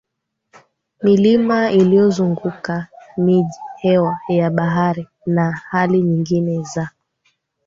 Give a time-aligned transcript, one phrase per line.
[1.03, 6.89] Milima inayozunguka miji hewa ya bahari na hali nyingine za